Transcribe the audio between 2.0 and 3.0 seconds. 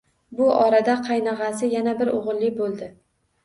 bir o`g`illi bo`ldi